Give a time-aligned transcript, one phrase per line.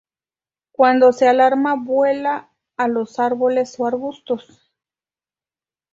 [0.71, 4.73] Cuando se alarma vuela a los árboles o arbustos.